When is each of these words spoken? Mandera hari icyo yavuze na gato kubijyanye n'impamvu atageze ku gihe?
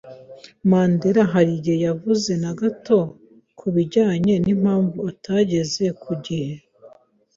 Mandera 0.69 1.21
hari 1.33 1.51
icyo 1.59 1.75
yavuze 1.85 2.31
na 2.43 2.51
gato 2.59 2.99
kubijyanye 3.59 4.33
n'impamvu 4.43 4.97
atageze 5.11 5.85
ku 6.01 6.11
gihe? 6.25 6.55